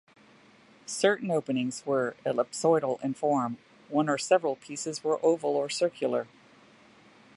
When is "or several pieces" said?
4.09-5.03